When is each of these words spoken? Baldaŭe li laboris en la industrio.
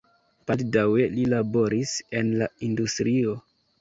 Baldaŭe 0.51 1.03
li 1.17 1.27
laboris 1.33 1.93
en 2.21 2.33
la 2.41 2.49
industrio. 2.69 3.37